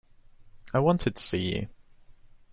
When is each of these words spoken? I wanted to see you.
I 0.73 0.79
wanted 0.79 1.15
to 1.15 1.21
see 1.21 1.55
you. 1.57 1.67